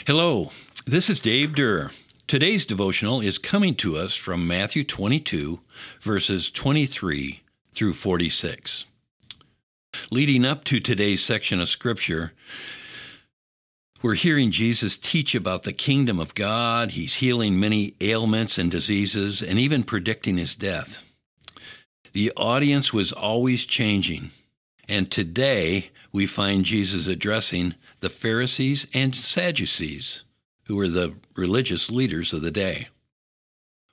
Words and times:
Hello, 0.00 0.50
this 0.84 1.08
is 1.08 1.20
Dave 1.20 1.52
Deur. 1.52 1.92
Today's 2.26 2.66
devotional 2.66 3.20
is 3.20 3.38
coming 3.38 3.76
to 3.76 3.96
us 3.96 4.16
from 4.16 4.48
Matthew 4.48 4.82
22, 4.82 5.60
verses 6.00 6.50
23 6.50 7.40
through 7.70 7.92
46. 7.92 8.86
Leading 10.10 10.44
up 10.44 10.64
to 10.64 10.80
today's 10.80 11.22
section 11.24 11.60
of 11.60 11.68
Scripture, 11.68 12.32
we're 14.02 14.14
hearing 14.14 14.50
Jesus 14.50 14.98
teach 14.98 15.36
about 15.36 15.62
the 15.62 15.72
kingdom 15.72 16.18
of 16.18 16.34
God. 16.34 16.90
He's 16.90 17.14
healing 17.14 17.60
many 17.60 17.94
ailments 18.00 18.58
and 18.58 18.72
diseases 18.72 19.40
and 19.40 19.56
even 19.56 19.84
predicting 19.84 20.36
his 20.36 20.56
death. 20.56 21.08
The 22.12 22.32
audience 22.36 22.92
was 22.92 23.12
always 23.12 23.64
changing, 23.66 24.32
and 24.88 25.08
today 25.08 25.90
we 26.12 26.26
find 26.26 26.64
Jesus 26.64 27.06
addressing 27.06 27.76
the 28.02 28.10
Pharisees 28.10 28.88
and 28.92 29.14
Sadducees, 29.14 30.24
who 30.66 30.74
were 30.74 30.88
the 30.88 31.14
religious 31.36 31.88
leaders 31.88 32.32
of 32.32 32.42
the 32.42 32.50
day, 32.50 32.88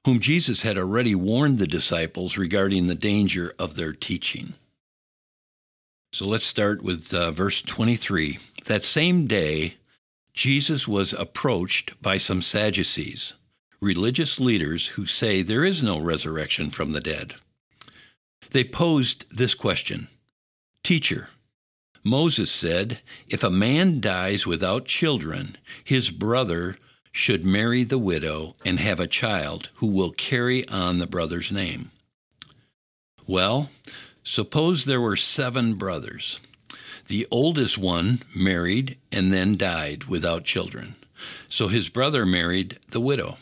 whom 0.04 0.20
Jesus 0.20 0.64
had 0.64 0.80
already 0.80 1.14
warned 1.14 1.60
the 1.60 1.68
disciples 1.68 2.36
regarding 2.36 2.88
the 2.88 2.96
danger 2.96 3.54
of 3.60 3.76
their 3.76 3.94
teaching. 3.94 4.56
So 6.12 6.26
let's 6.26 6.46
start 6.46 6.82
with 6.82 7.14
uh, 7.14 7.30
verse 7.30 7.62
23. 7.62 8.40
That 8.66 8.84
same 8.84 9.28
day, 9.28 9.76
Jesus 10.34 10.88
was 10.88 11.14
approached 11.14 12.02
by 12.02 12.18
some 12.18 12.42
Sadducees, 12.42 13.36
religious 13.80 14.40
leaders 14.40 14.88
who 14.88 15.06
say 15.06 15.44
there 15.44 15.64
is 15.64 15.84
no 15.84 16.00
resurrection 16.00 16.72
from 16.72 16.94
the 16.94 17.02
dead. 17.02 17.36
They 18.50 18.64
posed 18.64 19.38
this 19.38 19.54
question 19.54 20.08
Teacher, 20.84 21.30
Moses 22.04 22.52
said, 22.52 23.02
If 23.28 23.44
a 23.44 23.50
man 23.50 24.00
dies 24.00 24.48
without 24.48 24.86
children, 24.86 25.58
his 25.84 26.10
brother 26.10 26.76
should 27.12 27.44
marry 27.44 27.84
the 27.84 27.98
widow 27.98 28.56
and 28.66 28.80
have 28.80 29.00
a 29.00 29.08
child 29.08 29.70
who 29.78 29.88
will 29.88 30.12
carry 30.12 30.68
on 30.70 31.00
the 31.00 31.08
brother's 31.08 31.52
name. 31.52 31.92
Well, 33.28 33.70
suppose 34.24 34.86
there 34.86 35.02
were 35.02 35.16
seven 35.16 35.76
brothers. 35.76 36.40
The 37.08 37.28
oldest 37.32 37.78
one 37.78 38.22
married 38.36 38.98
and 39.12 39.34
then 39.34 39.58
died 39.58 40.06
without 40.06 40.44
children. 40.44 40.96
So 41.48 41.68
his 41.68 41.90
brother 41.90 42.26
married 42.26 42.78
the 42.92 43.02
widow. 43.02 43.38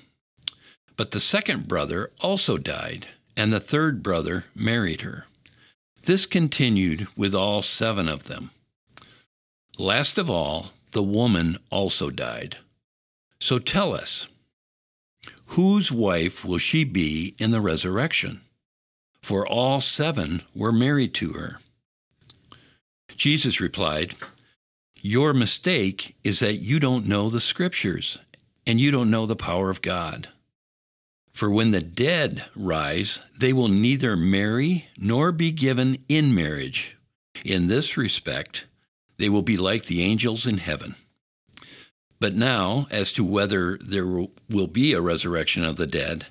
But 0.95 1.11
the 1.11 1.19
second 1.19 1.67
brother 1.67 2.11
also 2.21 2.57
died, 2.57 3.07
and 3.35 3.53
the 3.53 3.59
third 3.59 4.01
brother 4.01 4.45
married 4.55 5.01
her. 5.01 5.25
This 6.03 6.25
continued 6.25 7.07
with 7.15 7.35
all 7.35 7.61
seven 7.61 8.07
of 8.07 8.23
them. 8.23 8.51
Last 9.79 10.17
of 10.17 10.27
all, 10.27 10.67
the 10.91 11.03
woman 11.03 11.57
also 11.69 12.09
died. 12.09 12.57
So 13.39 13.59
tell 13.59 13.93
us, 13.93 14.27
whose 15.49 15.91
wife 15.91 16.43
will 16.43 16.57
she 16.57 16.83
be 16.83 17.35
in 17.39 17.51
the 17.51 17.61
resurrection? 17.61 18.41
For 19.21 19.47
all 19.47 19.79
seven 19.79 20.41
were 20.55 20.71
married 20.71 21.13
to 21.15 21.33
her. 21.33 21.59
Jesus 23.15 23.61
replied, 23.61 24.15
Your 25.01 25.33
mistake 25.33 26.15
is 26.23 26.39
that 26.39 26.53
you 26.53 26.79
don't 26.79 27.07
know 27.07 27.29
the 27.29 27.39
scriptures 27.39 28.17
and 28.65 28.81
you 28.81 28.89
don't 28.89 29.11
know 29.11 29.27
the 29.27 29.35
power 29.35 29.69
of 29.69 29.83
God. 29.83 30.29
For 31.33 31.51
when 31.51 31.69
the 31.69 31.81
dead 31.81 32.45
rise, 32.55 33.21
they 33.37 33.53
will 33.53 33.67
neither 33.67 34.17
marry 34.17 34.87
nor 34.97 35.31
be 35.31 35.51
given 35.51 35.99
in 36.09 36.33
marriage. 36.33 36.97
In 37.45 37.67
this 37.67 37.95
respect, 37.95 38.65
they 39.17 39.29
will 39.29 39.41
be 39.41 39.57
like 39.57 39.85
the 39.85 40.03
angels 40.03 40.45
in 40.45 40.57
heaven. 40.57 40.95
But 42.19 42.33
now, 42.33 42.87
as 42.89 43.13
to 43.13 43.23
whether 43.23 43.77
there 43.77 44.07
will 44.07 44.67
be 44.67 44.93
a 44.93 45.01
resurrection 45.01 45.63
of 45.63 45.75
the 45.75 45.87
dead, 45.87 46.25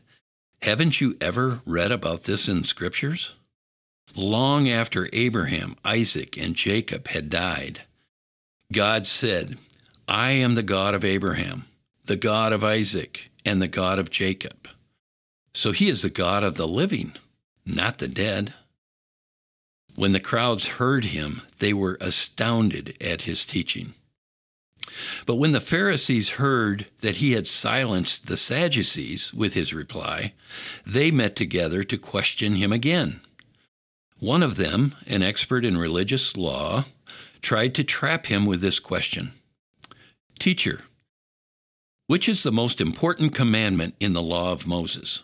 haven't 0.62 1.00
you 1.00 1.16
ever 1.20 1.60
read 1.64 1.92
about 1.92 2.24
this 2.24 2.48
in 2.48 2.62
scriptures? 2.64 3.34
Long 4.16 4.68
after 4.68 5.08
Abraham, 5.12 5.76
Isaac, 5.84 6.36
and 6.36 6.54
Jacob 6.54 7.08
had 7.08 7.30
died, 7.30 7.82
God 8.72 9.06
said, 9.06 9.58
I 10.08 10.30
am 10.30 10.54
the 10.54 10.62
God 10.62 10.94
of 10.94 11.04
Abraham, 11.04 11.66
the 12.04 12.16
God 12.16 12.52
of 12.52 12.64
Isaac, 12.64 13.30
and 13.44 13.60
the 13.60 13.68
God 13.68 13.98
of 13.98 14.10
Jacob. 14.10 14.68
So 15.54 15.72
he 15.72 15.88
is 15.88 16.02
the 16.02 16.10
God 16.10 16.42
of 16.42 16.56
the 16.56 16.66
living, 16.66 17.12
not 17.64 17.98
the 17.98 18.08
dead. 18.08 18.54
When 19.96 20.12
the 20.12 20.20
crowds 20.20 20.68
heard 20.76 21.06
him, 21.06 21.42
they 21.58 21.72
were 21.72 21.96
astounded 22.00 22.96
at 23.02 23.22
his 23.22 23.46
teaching. 23.46 23.94
But 25.24 25.36
when 25.36 25.52
the 25.52 25.60
Pharisees 25.60 26.34
heard 26.34 26.86
that 27.00 27.16
he 27.16 27.32
had 27.32 27.46
silenced 27.46 28.26
the 28.26 28.36
Sadducees 28.36 29.32
with 29.32 29.54
his 29.54 29.74
reply, 29.74 30.34
they 30.86 31.10
met 31.10 31.34
together 31.34 31.82
to 31.84 31.96
question 31.96 32.56
him 32.56 32.72
again. 32.72 33.20
One 34.20 34.42
of 34.42 34.56
them, 34.56 34.94
an 35.06 35.22
expert 35.22 35.64
in 35.64 35.76
religious 35.76 36.36
law, 36.36 36.84
tried 37.42 37.74
to 37.74 37.84
trap 37.84 38.26
him 38.26 38.44
with 38.44 38.60
this 38.60 38.78
question 38.78 39.32
Teacher, 40.38 40.82
which 42.06 42.28
is 42.28 42.42
the 42.42 42.52
most 42.52 42.80
important 42.80 43.34
commandment 43.34 43.94
in 43.98 44.12
the 44.12 44.22
law 44.22 44.52
of 44.52 44.66
Moses? 44.66 45.22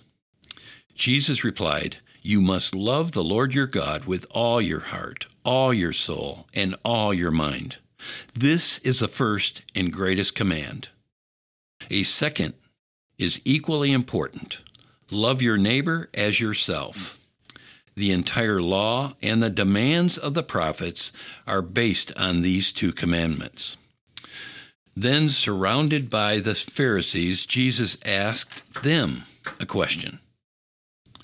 Jesus 0.95 1.45
replied, 1.45 1.99
You 2.25 2.41
must 2.41 2.73
love 2.73 3.13
the 3.13 3.25
Lord 3.25 3.53
your 3.53 3.67
God 3.67 4.05
with 4.05 4.27
all 4.31 4.61
your 4.61 4.79
heart, 4.81 5.27
all 5.45 5.75
your 5.75 5.93
soul, 5.93 6.47
and 6.55 6.77
all 6.85 7.13
your 7.13 7.33
mind. 7.33 7.79
This 8.33 8.79
is 8.79 9.01
the 9.01 9.09
first 9.09 9.65
and 9.75 9.93
greatest 9.93 10.37
command. 10.37 10.91
A 11.91 12.05
second 12.05 12.55
is 13.19 13.43
equally 13.45 13.93
important 13.93 14.61
love 15.11 15.43
your 15.43 15.59
neighbor 15.59 16.09
as 16.15 16.41
yourself. 16.41 17.19
The 17.97 18.13
entire 18.13 18.63
law 18.63 19.15
and 19.21 19.43
the 19.43 19.51
demands 19.51 20.17
of 20.17 20.35
the 20.35 20.45
prophets 20.45 21.13
are 21.47 21.61
based 21.61 22.17
on 22.17 22.41
these 22.41 22.73
two 22.73 22.93
commandments. 22.93 23.77
Then, 24.97 25.29
surrounded 25.29 26.09
by 26.09 26.39
the 26.39 26.55
Pharisees, 26.55 27.47
Jesus 27.47 27.99
asked 28.07 28.83
them 28.83 29.25
a 29.61 29.67
question 29.67 30.21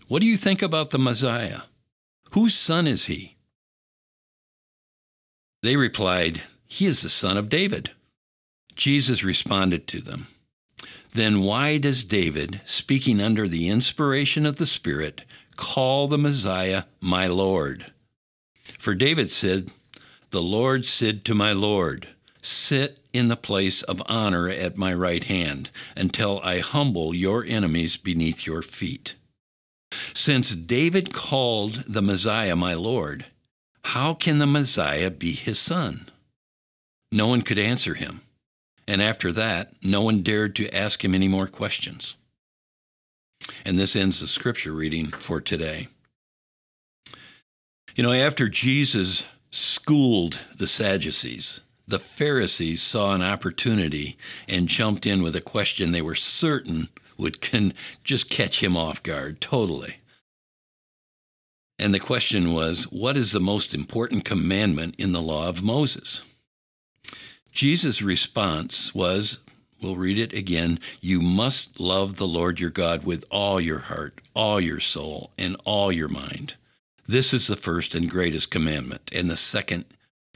what 0.08 0.22
do 0.22 0.26
you 0.26 0.36
think 0.36 0.62
about 0.62 0.90
the 0.90 0.98
Messiah? 0.98 1.60
Whose 2.32 2.54
son 2.54 2.86
is 2.86 3.06
he? 3.06 3.36
They 5.62 5.76
replied, 5.76 6.42
He 6.66 6.86
is 6.86 7.02
the 7.02 7.08
son 7.08 7.36
of 7.36 7.48
David. 7.48 7.90
Jesus 8.74 9.22
responded 9.22 9.86
to 9.88 10.00
them, 10.00 10.28
Then 11.12 11.42
why 11.42 11.78
does 11.78 12.04
David, 12.04 12.60
speaking 12.64 13.20
under 13.20 13.48
the 13.48 13.68
inspiration 13.68 14.46
of 14.46 14.56
the 14.56 14.66
Spirit, 14.66 15.24
call 15.56 16.06
the 16.08 16.16
Messiah 16.16 16.84
my 17.00 17.26
Lord? 17.26 17.92
For 18.78 18.94
David 18.94 19.30
said, 19.30 19.72
The 20.30 20.42
Lord 20.42 20.86
said 20.86 21.24
to 21.26 21.34
my 21.34 21.52
Lord, 21.52 22.08
Sit 22.40 23.00
in 23.12 23.28
the 23.28 23.36
place 23.36 23.82
of 23.82 24.00
honor 24.06 24.48
at 24.48 24.78
my 24.78 24.94
right 24.94 25.24
hand 25.24 25.70
until 25.96 26.40
I 26.42 26.60
humble 26.60 27.14
your 27.14 27.44
enemies 27.44 27.96
beneath 27.96 28.46
your 28.46 28.62
feet. 28.62 29.16
Since 29.90 30.54
David 30.54 31.12
called 31.12 31.74
the 31.88 32.02
Messiah 32.02 32.56
my 32.56 32.74
Lord, 32.74 33.26
how 33.84 34.14
can 34.14 34.38
the 34.38 34.46
Messiah 34.46 35.10
be 35.10 35.32
his 35.32 35.58
son? 35.58 36.08
No 37.10 37.26
one 37.26 37.42
could 37.42 37.58
answer 37.58 37.94
him. 37.94 38.20
And 38.86 39.02
after 39.02 39.32
that, 39.32 39.72
no 39.82 40.02
one 40.02 40.22
dared 40.22 40.56
to 40.56 40.74
ask 40.74 41.04
him 41.04 41.14
any 41.14 41.28
more 41.28 41.46
questions. 41.46 42.16
And 43.64 43.78
this 43.78 43.96
ends 43.96 44.20
the 44.20 44.26
scripture 44.26 44.72
reading 44.72 45.06
for 45.06 45.40
today. 45.40 45.88
You 47.94 48.02
know, 48.02 48.12
after 48.12 48.48
Jesus 48.48 49.26
schooled 49.50 50.44
the 50.56 50.66
Sadducees, 50.66 51.60
the 51.86 51.98
Pharisees 51.98 52.82
saw 52.82 53.14
an 53.14 53.22
opportunity 53.22 54.18
and 54.46 54.68
jumped 54.68 55.06
in 55.06 55.22
with 55.22 55.34
a 55.34 55.40
question 55.40 55.92
they 55.92 56.02
were 56.02 56.14
certain 56.14 56.90
would 57.18 57.40
can 57.40 57.74
just 58.04 58.30
catch 58.30 58.62
him 58.62 58.76
off 58.76 59.02
guard 59.02 59.40
totally. 59.40 59.96
And 61.78 61.94
the 61.94 62.00
question 62.00 62.52
was, 62.52 62.84
what 62.84 63.16
is 63.16 63.32
the 63.32 63.40
most 63.40 63.74
important 63.74 64.24
commandment 64.24 64.96
in 64.98 65.12
the 65.12 65.22
law 65.22 65.48
of 65.48 65.62
Moses? 65.62 66.22
Jesus' 67.52 68.02
response 68.02 68.94
was, 68.94 69.40
we'll 69.80 69.96
read 69.96 70.18
it 70.18 70.32
again, 70.32 70.78
you 71.00 71.20
must 71.20 71.78
love 71.78 72.16
the 72.16 72.26
Lord 72.26 72.58
your 72.58 72.70
God 72.70 73.04
with 73.04 73.24
all 73.30 73.60
your 73.60 73.78
heart, 73.80 74.20
all 74.34 74.60
your 74.60 74.80
soul, 74.80 75.32
and 75.38 75.56
all 75.64 75.92
your 75.92 76.08
mind. 76.08 76.56
This 77.06 77.32
is 77.32 77.46
the 77.46 77.56
first 77.56 77.94
and 77.94 78.10
greatest 78.10 78.50
commandment, 78.50 79.10
and 79.14 79.30
the 79.30 79.36
second 79.36 79.86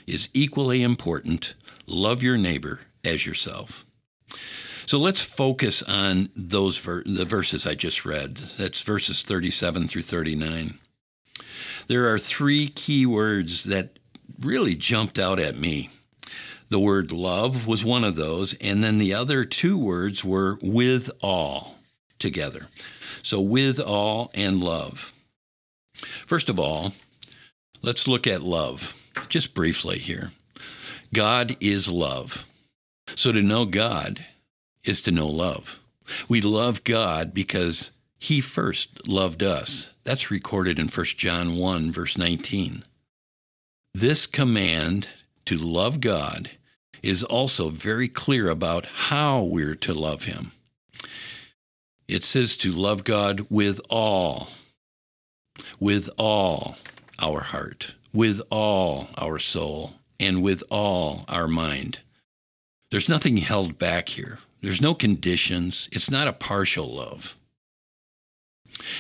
is 0.07 0.31
equally 0.33 0.83
important 0.83 1.55
love 1.87 2.23
your 2.23 2.39
neighbor 2.39 2.81
as 3.05 3.27
yourself. 3.27 3.85
So 4.87 4.99
let's 4.99 5.21
focus 5.21 5.83
on 5.83 6.29
those 6.35 6.79
ver- 6.79 7.05
the 7.05 7.25
verses 7.25 7.67
I 7.67 7.75
just 7.75 8.05
read. 8.05 8.37
That's 8.37 8.83
verses 8.83 9.23
37 9.23 9.89
through 9.89 10.03
39. 10.03 10.75
There 11.87 12.13
are 12.13 12.19
three 12.19 12.69
key 12.69 13.07
words 13.07 13.65
that 13.65 13.99
really 14.41 14.75
jumped 14.75 15.19
out 15.19 15.41
at 15.41 15.57
me. 15.57 15.91
The 16.69 16.79
word 16.79 17.13
love 17.13 17.67
was 17.67 17.85
one 17.85 18.05
of 18.05 18.17
those, 18.17 18.55
and 18.55 18.83
then 18.83 18.99
the 18.99 19.13
other 19.13 19.45
two 19.45 19.79
words 19.79 20.25
were 20.25 20.59
with 20.63 21.11
all 21.21 21.77
together. 22.19 22.69
So, 23.23 23.41
with 23.41 23.79
all 23.79 24.31
and 24.35 24.63
love. 24.63 25.13
First 26.27 26.49
of 26.49 26.59
all, 26.59 26.93
let's 27.83 28.09
look 28.09 28.27
at 28.27 28.43
love 28.43 28.95
just 29.29 29.55
briefly 29.55 29.99
here. 29.99 30.31
God 31.13 31.57
is 31.61 31.91
love. 31.91 32.47
So, 33.15 33.33
to 33.33 33.43
know 33.43 33.67
God 33.67 34.25
is 34.85 35.01
to 35.03 35.11
know 35.11 35.29
love. 35.29 35.81
We 36.29 36.41
love 36.41 36.85
God 36.85 37.33
because 37.33 37.93
he 38.19 38.41
first 38.41 39.09
loved 39.09 39.43
us. 39.43 39.91
That's 40.05 40.31
recorded 40.31 40.79
in 40.79 40.89
1 40.89 41.07
John 41.17 41.57
1, 41.57 41.93
verse 41.93 42.17
19. 42.17 42.85
This 43.95 44.27
command 44.27 45.09
to 45.45 45.57
love 45.57 46.01
God 46.01 46.53
is 47.03 47.25
also 47.25 47.69
very 47.69 48.09
clear 48.09 48.49
about 48.49 48.87
how 48.87 49.43
we're 49.43 49.75
to 49.75 49.93
love 49.93 50.25
him. 50.25 50.53
It 52.09 52.25
says 52.25 52.57
to 52.59 52.73
love 52.73 53.05
God 53.05 53.43
with 53.51 53.81
all, 53.91 54.49
with 55.81 56.09
all 56.19 56.77
our 57.21 57.41
heart, 57.41 57.95
with 58.13 58.41
all 58.51 59.09
our 59.19 59.39
soul, 59.39 59.95
and 60.21 60.43
with 60.43 60.63
all 60.71 61.25
our 61.29 61.49
mind. 61.49 62.01
There's 62.91 63.09
nothing 63.09 63.39
held 63.39 63.79
back 63.79 64.11
here. 64.11 64.39
There's 64.63 64.81
no 64.81 64.95
conditions. 64.95 65.89
It's 65.93 66.11
not 66.11 66.29
a 66.29 66.33
partial 66.33 66.87
love. 66.87 67.37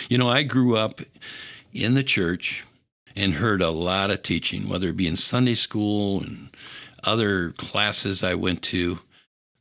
You 0.08 0.18
know, 0.18 0.28
I 0.28 0.42
grew 0.42 0.76
up 0.76 1.00
in 1.72 1.94
the 1.94 2.02
church 2.02 2.64
and 3.14 3.34
heard 3.34 3.62
a 3.62 3.70
lot 3.70 4.10
of 4.10 4.22
teaching, 4.22 4.68
whether 4.68 4.88
it 4.88 4.96
be 4.96 5.06
in 5.06 5.16
Sunday 5.16 5.54
school 5.54 6.20
and 6.20 6.48
other 7.04 7.50
classes 7.52 8.22
I 8.22 8.34
went 8.34 8.62
to, 8.62 8.98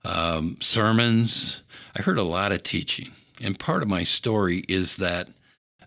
um, 0.04 0.58
sermons. 0.60 1.62
I 1.98 2.02
heard 2.02 2.18
a 2.18 2.24
lot 2.24 2.52
of 2.52 2.64
teaching. 2.64 3.12
And 3.44 3.58
part 3.58 3.82
of 3.82 3.90
my 3.90 4.04
story 4.04 4.64
is 4.68 4.98
that 4.98 5.30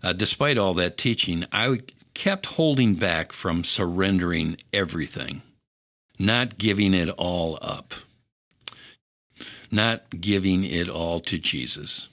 uh, 0.03 0.13
despite 0.13 0.57
all 0.57 0.73
that 0.75 0.97
teaching, 0.97 1.43
I 1.51 1.79
kept 2.13 2.45
holding 2.45 2.95
back 2.95 3.31
from 3.31 3.63
surrendering 3.63 4.57
everything, 4.71 5.41
not 6.19 6.57
giving 6.57 6.93
it 6.93 7.09
all 7.09 7.57
up, 7.61 7.93
not 9.75 10.21
giving 10.21 10.63
it 10.63 10.89
all 10.89 11.19
to 11.21 11.37
Jesus. 11.37 12.09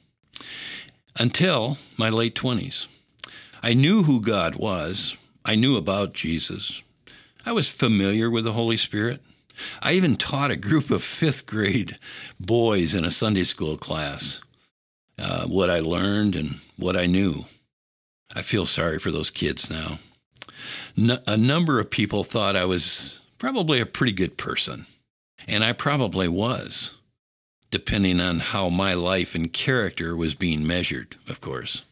Until 1.18 1.78
my 1.96 2.10
late 2.10 2.34
20s. 2.34 2.88
I 3.62 3.74
knew 3.74 4.02
who 4.02 4.20
God 4.20 4.56
was, 4.56 5.16
I 5.44 5.54
knew 5.54 5.76
about 5.76 6.14
Jesus, 6.14 6.82
I 7.46 7.52
was 7.52 7.68
familiar 7.68 8.30
with 8.30 8.44
the 8.44 8.52
Holy 8.52 8.76
Spirit. 8.76 9.20
I 9.80 9.92
even 9.92 10.16
taught 10.16 10.50
a 10.50 10.56
group 10.56 10.90
of 10.90 11.02
fifth 11.02 11.46
grade 11.46 11.98
boys 12.40 12.94
in 12.94 13.04
a 13.04 13.10
Sunday 13.10 13.44
school 13.44 13.76
class 13.76 14.40
uh, 15.18 15.46
what 15.46 15.70
I 15.70 15.80
learned 15.80 16.36
and 16.36 16.56
what 16.76 16.96
I 16.96 17.06
knew. 17.06 17.44
I 18.34 18.42
feel 18.42 18.66
sorry 18.66 18.98
for 18.98 19.10
those 19.10 19.30
kids 19.30 19.70
now. 19.70 19.98
a 21.26 21.36
number 21.36 21.80
of 21.80 21.90
people 21.90 22.24
thought 22.24 22.56
I 22.56 22.64
was 22.64 23.20
probably 23.38 23.80
a 23.80 23.86
pretty 23.86 24.12
good 24.12 24.36
person, 24.36 24.86
and 25.46 25.64
I 25.64 25.72
probably 25.72 26.28
was, 26.28 26.94
depending 27.72 28.20
on 28.20 28.38
how 28.38 28.69
my 28.69 28.94
life 28.94 29.34
and 29.34 29.52
character 29.52 30.14
was 30.14 30.36
being 30.36 30.64
measured, 30.64 31.16
of 31.28 31.40
course. 31.40 31.90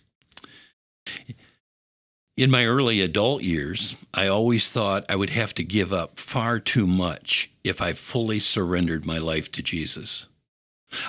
In 2.36 2.50
my 2.50 2.64
early 2.66 3.00
adult 3.00 3.42
years, 3.42 3.96
I 4.14 4.28
always 4.28 4.68
thought 4.68 5.04
I 5.08 5.16
would 5.16 5.30
have 5.30 5.52
to 5.54 5.64
give 5.64 5.92
up 5.92 6.18
far 6.20 6.60
too 6.60 6.86
much 6.86 7.50
if 7.64 7.82
I 7.82 7.92
fully 7.94 8.38
surrendered 8.38 9.04
my 9.04 9.18
life 9.18 9.50
to 9.52 9.62
Jesus. 9.62 10.28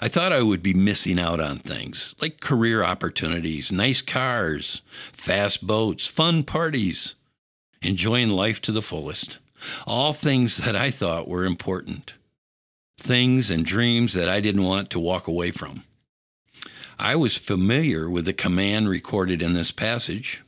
I 0.02 0.08
thought 0.08 0.34
I 0.34 0.42
would 0.42 0.64
be 0.64 0.74
missing 0.74 1.20
out 1.20 1.40
on 1.40 1.58
things 1.58 2.16
like 2.22 2.40
career 2.40 2.84
opportunities, 2.84 3.72
nice 3.72 4.02
cars, 4.02 4.84
fast 5.12 5.66
boats, 5.66 6.08
fun 6.08 6.44
parties, 6.44 7.16
enjoying 7.82 8.30
life 8.30 8.62
to 8.62 8.72
the 8.72 8.82
fullest. 8.82 9.38
All 9.86 10.14
things 10.14 10.58
that 10.58 10.76
I 10.76 10.92
thought 10.92 11.28
were 11.28 11.46
important. 11.46 12.14
Things 12.98 13.50
and 13.50 13.66
dreams 13.66 14.14
that 14.14 14.30
I 14.30 14.40
didn't 14.40 14.64
want 14.64 14.90
to 14.92 15.00
walk 15.00 15.28
away 15.28 15.52
from. 15.52 15.84
I 17.00 17.16
was 17.16 17.38
familiar 17.38 18.10
with 18.10 18.26
the 18.26 18.34
command 18.34 18.88
recorded 18.88 19.42
in 19.42 19.54
this 19.54 19.72
passage 19.72 20.44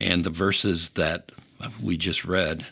and 0.00 0.24
the 0.24 0.30
verses 0.30 0.90
that 0.90 1.30
we 1.82 1.96
just 1.96 2.24
read. 2.24 2.66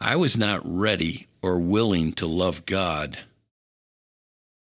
I 0.00 0.16
was 0.16 0.36
not 0.36 0.60
ready 0.64 1.26
or 1.42 1.60
willing 1.60 2.12
to 2.14 2.26
love 2.26 2.66
God 2.66 3.18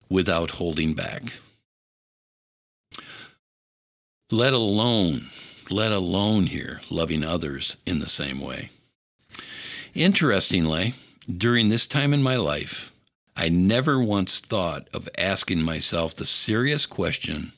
without 0.09 0.51
holding 0.51 0.93
back. 0.93 1.33
Let 4.31 4.53
alone, 4.53 5.29
let 5.69 5.91
alone 5.91 6.43
here, 6.43 6.81
loving 6.89 7.23
others 7.23 7.77
in 7.85 7.99
the 7.99 8.07
same 8.07 8.41
way. 8.41 8.69
Interestingly, 9.93 10.95
during 11.31 11.69
this 11.69 11.87
time 11.87 12.13
in 12.13 12.21
my 12.21 12.35
life, 12.35 12.91
I 13.37 13.49
never 13.49 14.01
once 14.01 14.39
thought 14.39 14.89
of 14.93 15.07
asking 15.17 15.61
myself 15.61 16.15
the 16.15 16.25
serious 16.25 16.85
question. 16.85 17.53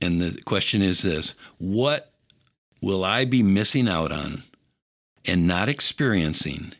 And 0.00 0.20
the 0.20 0.42
question 0.42 0.82
is 0.82 1.02
this 1.02 1.34
What 1.58 2.12
will 2.82 3.04
I 3.04 3.24
be 3.24 3.42
missing 3.42 3.88
out 3.88 4.12
on 4.12 4.42
and 5.24 5.46
not 5.46 5.68
experiencing 5.68 6.72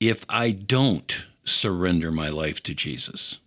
if 0.00 0.24
I 0.28 0.52
don't 0.52 1.26
surrender 1.44 2.10
my 2.10 2.30
life 2.30 2.62
to 2.62 2.74
Jesus? 2.74 3.40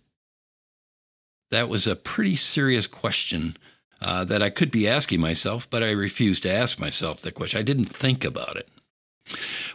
that 1.50 1.68
was 1.68 1.86
a 1.86 1.96
pretty 1.96 2.36
serious 2.36 2.86
question 2.86 3.56
uh, 4.00 4.24
that 4.24 4.42
I 4.42 4.50
could 4.50 4.70
be 4.70 4.88
asking 4.88 5.20
myself, 5.20 5.68
but 5.68 5.82
I 5.82 5.90
refused 5.90 6.44
to 6.44 6.50
ask 6.52 6.80
myself 6.80 7.20
the 7.20 7.32
question. 7.32 7.60
I 7.60 7.64
didn't 7.64 7.86
think 7.86 8.24
about 8.24 8.56
it. 8.56 8.68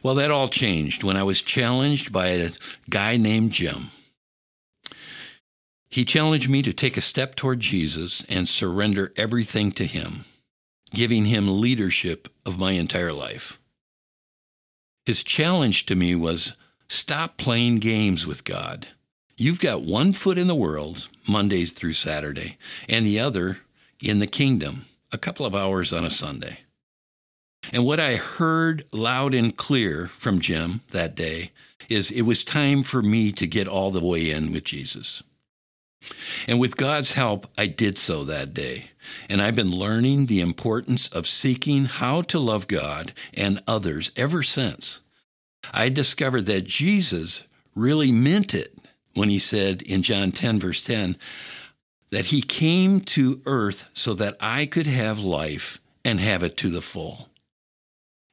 Well, 0.01 0.15
that 0.15 0.31
all 0.31 0.47
changed 0.47 1.03
when 1.03 1.17
I 1.17 1.23
was 1.23 1.41
challenged 1.41 2.11
by 2.11 2.27
a 2.27 2.49
guy 2.89 3.17
named 3.17 3.51
Jim. 3.51 3.91
He 5.89 6.05
challenged 6.05 6.49
me 6.49 6.61
to 6.61 6.73
take 6.73 6.97
a 6.97 7.01
step 7.01 7.35
toward 7.35 7.59
Jesus 7.59 8.23
and 8.27 8.47
surrender 8.47 9.13
everything 9.15 9.71
to 9.73 9.85
Him, 9.85 10.25
giving 10.91 11.25
Him 11.25 11.61
leadership 11.61 12.27
of 12.45 12.59
my 12.59 12.71
entire 12.71 13.13
life. 13.13 13.59
His 15.05 15.23
challenge 15.23 15.85
to 15.85 15.95
me 15.95 16.15
was 16.15 16.55
stop 16.87 17.37
playing 17.37 17.77
games 17.77 18.25
with 18.25 18.43
God 18.43 18.87
You've 19.37 19.59
got 19.59 19.81
one 19.81 20.13
foot 20.13 20.37
in 20.37 20.47
the 20.47 20.55
world, 20.55 21.09
Mondays 21.27 21.73
through 21.73 21.93
Saturday, 21.93 22.57
and 22.87 23.05
the 23.05 23.19
other 23.19 23.59
in 24.01 24.19
the 24.19 24.27
kingdom, 24.27 24.85
a 25.11 25.17
couple 25.17 25.45
of 25.45 25.53
hours 25.53 25.91
on 25.91 26.05
a 26.05 26.09
Sunday. 26.09 26.59
And 27.73 27.85
what 27.85 27.99
I 27.99 28.15
heard 28.15 28.83
loud 28.93 29.33
and 29.33 29.55
clear 29.55 30.07
from 30.07 30.39
Jim 30.39 30.81
that 30.91 31.15
day 31.15 31.51
is 31.89 32.11
it 32.11 32.21
was 32.21 32.45
time 32.45 32.81
for 32.81 33.01
me 33.01 33.31
to 33.33 33.45
get 33.45 33.67
all 33.67 33.91
the 33.91 34.05
way 34.05 34.31
in 34.31 34.53
with 34.53 34.63
Jesus. 34.63 35.21
And 36.47 36.59
with 36.59 36.77
God's 36.77 37.13
help, 37.13 37.47
I 37.57 37.67
did 37.67 37.97
so 37.97 38.23
that 38.23 38.53
day. 38.53 38.91
And 39.29 39.41
I've 39.41 39.55
been 39.55 39.71
learning 39.71 40.25
the 40.25 40.41
importance 40.41 41.07
of 41.09 41.27
seeking 41.27 41.85
how 41.85 42.21
to 42.23 42.39
love 42.39 42.67
God 42.67 43.13
and 43.33 43.61
others 43.67 44.11
ever 44.15 44.43
since. 44.43 45.01
I 45.73 45.89
discovered 45.89 46.45
that 46.47 46.65
Jesus 46.65 47.45
really 47.75 48.11
meant 48.11 48.53
it 48.53 48.77
when 49.13 49.29
he 49.29 49.39
said 49.39 49.81
in 49.81 50.01
John 50.01 50.31
10, 50.31 50.59
verse 50.59 50.83
10, 50.83 51.17
that 52.11 52.27
he 52.27 52.41
came 52.41 53.01
to 53.01 53.39
earth 53.45 53.89
so 53.93 54.13
that 54.15 54.37
I 54.39 54.65
could 54.65 54.87
have 54.87 55.19
life 55.19 55.79
and 56.03 56.19
have 56.19 56.43
it 56.43 56.55
to 56.57 56.69
the 56.69 56.81
full. 56.81 57.29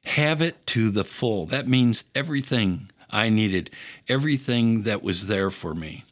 Have 0.05 0.41
it 0.41 0.65
to 0.67 0.91
the 0.91 1.03
full. 1.03 1.45
That 1.47 1.67
means 1.67 2.03
everything 2.13 2.91
I 3.09 3.29
needed, 3.29 3.71
everything 4.07 4.83
that 4.83 5.01
was 5.01 5.27
there 5.27 5.49
for 5.49 5.73
me. 5.73 6.03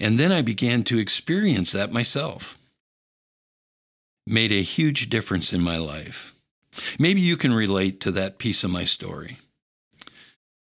And 0.00 0.18
then 0.18 0.32
I 0.32 0.42
began 0.42 0.82
to 0.84 0.98
experience 0.98 1.72
that 1.72 1.92
myself. 1.92 2.58
Made 4.26 4.52
a 4.52 4.62
huge 4.62 5.10
difference 5.10 5.52
in 5.52 5.60
my 5.60 5.78
life. 5.78 6.34
Maybe 6.98 7.20
you 7.20 7.36
can 7.36 7.52
relate 7.52 8.00
to 8.00 8.10
that 8.12 8.38
piece 8.38 8.64
of 8.64 8.70
my 8.70 8.84
story. 8.84 9.38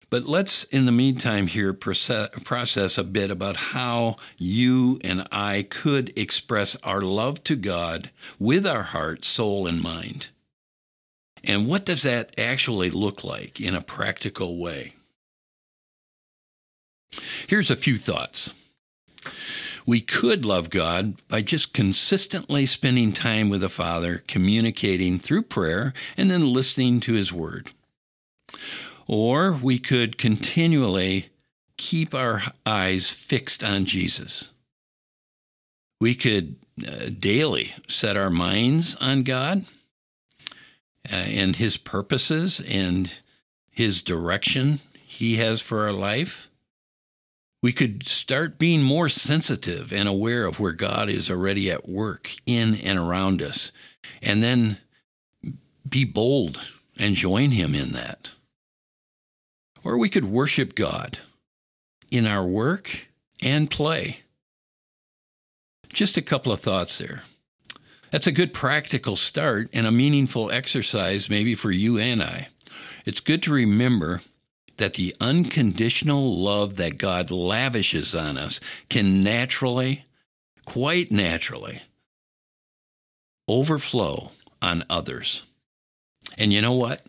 But 0.10 0.26
let's, 0.26 0.64
in 0.64 0.86
the 0.86 0.94
meantime, 0.94 1.48
here 1.48 1.74
process 1.74 2.98
a 2.98 3.04
bit 3.04 3.30
about 3.30 3.58
how 3.58 4.16
you 4.38 5.00
and 5.04 5.28
I 5.34 5.68
could 5.70 6.18
express 6.18 6.78
our 6.78 7.02
love 7.02 7.44
to 7.44 7.58
God 7.58 8.12
with 8.40 8.66
our 8.66 8.84
heart, 8.84 9.26
soul, 9.26 9.68
and 9.68 9.82
mind. 9.82 10.30
And 11.44 11.68
what 11.68 11.84
does 11.84 12.04
that 12.04 12.40
actually 12.40 12.90
look 12.90 13.26
like 13.26 13.60
in 13.60 13.76
a 13.76 13.82
practical 13.82 14.62
way? 14.62 14.94
Here's 17.48 17.70
a 17.70 17.76
few 17.76 17.98
thoughts. 17.98 18.54
We 19.86 20.02
could 20.02 20.44
love 20.44 20.70
God 20.70 21.16
by 21.30 21.42
just 21.42 21.74
consistently 21.74 22.66
spending 22.66 23.14
time 23.14 23.50
with 23.50 23.62
the 23.62 23.70
Father, 23.70 24.22
communicating 24.28 25.18
through 25.18 25.44
prayer, 25.44 25.94
and 26.18 26.30
then 26.30 26.46
listening 26.46 27.00
to 27.02 27.14
His 27.14 27.32
Word. 27.32 27.72
Or 29.08 29.54
we 29.54 29.80
could 29.80 30.18
continually 30.18 31.30
keep 31.78 32.14
our 32.14 32.42
eyes 32.66 33.10
fixed 33.10 33.64
on 33.64 33.86
Jesus. 33.86 34.52
We 36.02 36.16
could 36.16 36.58
uh, 36.86 37.10
daily 37.18 37.74
set 37.88 38.18
our 38.18 38.30
minds 38.30 38.96
on 38.98 39.24
God 39.24 39.66
uh, 41.12 41.16
and 41.16 41.56
His 41.56 41.78
purposes 41.78 42.62
and 42.68 43.12
His 43.70 44.02
direction 44.02 44.80
He 45.06 45.38
has 45.38 45.62
for 45.62 45.86
our 45.86 45.94
life. 45.94 46.47
We 47.64 47.72
could 47.72 48.08
start 48.08 48.60
being 48.60 48.84
more 48.84 49.10
sensitive 49.10 49.92
and 49.92 50.08
aware 50.08 50.46
of 50.46 50.60
where 50.60 50.74
God 50.74 51.10
is 51.10 51.32
already 51.32 51.72
at 51.72 51.90
work 51.90 52.30
in 52.46 52.76
and 52.84 53.00
around 53.00 53.42
us, 53.42 53.72
and 54.22 54.44
then 54.44 54.78
be 55.88 56.06
bold 56.06 56.60
and 57.00 57.16
join 57.16 57.52
Him 57.52 57.74
in 57.74 57.94
that. 57.94 58.32
Or 59.84 59.98
we 59.98 60.10
could 60.10 60.26
worship 60.26 60.76
God 60.76 61.20
in 62.12 62.28
our 62.28 62.46
work 62.46 63.08
and 63.42 63.70
play. 63.70 64.20
Just 65.90 66.18
a 66.18 66.22
couple 66.22 66.52
of 66.52 66.60
thoughts 66.60 66.98
there. 66.98 67.24
That's 68.12 68.28
a 68.28 68.32
good 68.32 68.54
practical 68.54 69.16
start 69.16 69.70
and 69.74 69.86
a 69.86 69.92
meaningful 69.92 70.52
exercise, 70.52 71.30
maybe 71.30 71.56
for 71.56 71.72
you 71.72 71.98
and 71.98 72.22
I. 72.22 72.48
It's 73.06 73.20
good 73.20 73.44
to 73.44 73.54
remember 73.54 74.22
that 74.78 74.94
the 74.94 75.14
unconditional 75.20 76.36
love 76.36 76.78
that 76.78 76.98
God 76.98 77.32
lavishes 77.32 78.16
on 78.16 78.38
us 78.38 78.60
can 78.90 79.24
naturally, 79.24 80.06
quite 80.66 81.12
naturally, 81.12 81.82
overflow 83.48 84.32
on 84.62 84.84
others. 84.90 85.44
And 86.38 86.54
you 86.54 86.62
know 86.62 86.74
what? 86.74 87.06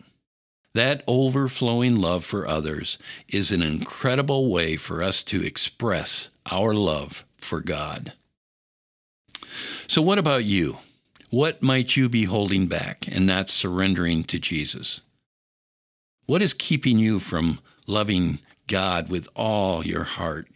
That 0.75 1.03
overflowing 1.07 1.97
love 1.97 2.23
for 2.23 2.47
others 2.47 2.99
is 3.27 3.51
an 3.51 3.61
incredible 3.61 4.51
way 4.51 4.77
for 4.77 5.01
us 5.01 5.23
to 5.23 5.45
express 5.45 6.29
our 6.49 6.73
love 6.73 7.25
for 7.37 7.59
God. 7.59 8.13
So, 9.87 10.01
what 10.01 10.19
about 10.19 10.45
you? 10.45 10.77
What 11.31 11.61
might 11.61 11.95
you 11.97 12.09
be 12.09 12.25
holding 12.25 12.67
back 12.67 13.05
and 13.11 13.25
not 13.25 13.49
surrendering 13.49 14.23
to 14.25 14.39
Jesus? 14.39 15.01
What 16.29 16.43
is 16.43 16.53
keeping 16.53 16.99
you 16.99 17.19
from 17.19 17.57
loving 17.87 18.37
God 18.67 19.09
with 19.09 19.27
all 19.35 19.83
your 19.83 20.03
heart, 20.03 20.47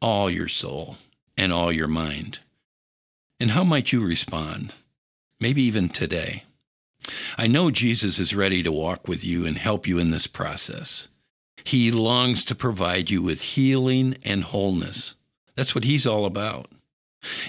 all 0.00 0.30
your 0.30 0.46
soul, 0.46 0.98
and 1.36 1.52
all 1.52 1.72
your 1.72 1.88
mind? 1.88 2.38
And 3.40 3.50
how 3.50 3.64
might 3.64 3.90
you 3.90 4.06
respond? 4.06 4.72
Maybe 5.40 5.62
even 5.62 5.88
today. 5.88 6.44
I 7.36 7.48
know 7.48 7.72
Jesus 7.72 8.20
is 8.20 8.36
ready 8.36 8.62
to 8.62 8.70
walk 8.70 9.08
with 9.08 9.24
you 9.24 9.44
and 9.44 9.58
help 9.58 9.88
you 9.88 9.98
in 9.98 10.12
this 10.12 10.28
process. 10.28 11.08
He 11.64 11.90
longs 11.90 12.44
to 12.44 12.54
provide 12.54 13.10
you 13.10 13.20
with 13.20 13.42
healing 13.42 14.18
and 14.24 14.44
wholeness. 14.44 15.16
That's 15.56 15.74
what 15.74 15.82
He's 15.82 16.06
all 16.06 16.24
about. 16.24 16.68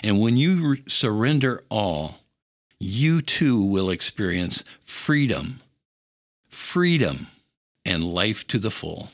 And 0.04 0.20
when 0.20 0.36
you 0.36 0.72
re- 0.72 0.84
surrender 0.88 1.64
all, 1.70 2.22
you 2.80 3.22
too 3.22 3.64
will 3.64 3.92
experience 3.92 4.64
freedom, 4.82 5.60
freedom, 6.50 7.28
and 7.88 8.04
life 8.04 8.46
to 8.48 8.60
the 8.60 8.70
full. 8.70 9.10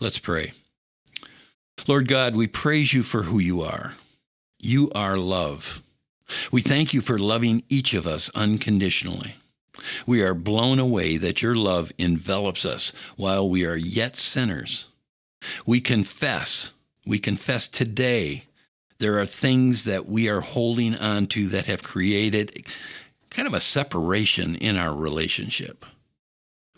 Let's 0.00 0.18
pray. 0.18 0.52
Lord 1.88 2.08
God, 2.08 2.36
we 2.36 2.46
praise 2.46 2.92
you 2.92 3.02
for 3.02 3.22
who 3.22 3.38
you 3.38 3.62
are. 3.62 3.94
You 4.58 4.90
are 4.94 5.16
love. 5.16 5.82
We 6.52 6.60
thank 6.60 6.92
you 6.92 7.00
for 7.00 7.18
loving 7.18 7.62
each 7.68 7.94
of 7.94 8.06
us 8.06 8.30
unconditionally. 8.34 9.34
We 10.06 10.22
are 10.22 10.34
blown 10.34 10.78
away 10.78 11.16
that 11.16 11.40
your 11.40 11.56
love 11.56 11.92
envelops 11.98 12.66
us 12.66 12.92
while 13.16 13.48
we 13.48 13.64
are 13.64 13.76
yet 13.76 14.16
sinners. 14.16 14.88
We 15.66 15.80
confess, 15.80 16.72
we 17.06 17.18
confess 17.18 17.66
today 17.66 18.44
there 18.98 19.18
are 19.18 19.26
things 19.26 19.84
that 19.84 20.06
we 20.06 20.28
are 20.28 20.42
holding 20.42 20.94
on 20.96 21.26
to 21.28 21.46
that 21.48 21.64
have 21.66 21.82
created 21.82 22.66
kind 23.30 23.48
of 23.48 23.54
a 23.54 23.60
separation 23.60 24.54
in 24.56 24.76
our 24.76 24.94
relationship. 24.94 25.86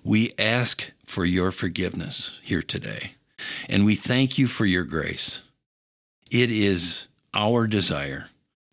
We 0.05 0.33
ask 0.39 0.93
for 1.05 1.25
your 1.25 1.53
forgiveness 1.53 2.41
here 2.43 2.63
today, 2.63 3.13
and 3.69 3.85
we 3.85 3.95
thank 3.95 4.37
you 4.39 4.47
for 4.49 4.65
your 4.65 4.85
grace. 4.85 5.43
It 6.31 6.51
is 6.51 7.07
our 7.33 7.67
desire 7.67 8.29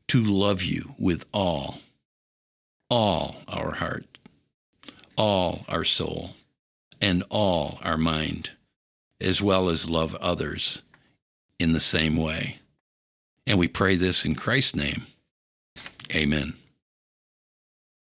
to 0.07 0.23
love 0.23 0.63
you 0.63 0.95
with 0.97 1.27
all, 1.31 1.79
all 2.89 3.35
our 3.47 3.75
heart, 3.75 4.05
all 5.17 5.65
our 5.69 5.83
soul, 5.83 6.31
and 6.99 7.23
all 7.29 7.79
our 7.83 7.97
mind, 7.97 8.51
as 9.21 9.41
well 9.41 9.69
as 9.69 9.89
love 9.89 10.15
others 10.15 10.81
in 11.59 11.73
the 11.73 11.79
same 11.79 12.15
way. 12.15 12.57
And 13.45 13.59
we 13.59 13.67
pray 13.67 13.95
this 13.95 14.25
in 14.25 14.33
Christ's 14.33 14.75
name. 14.75 15.03
Amen. 16.15 16.53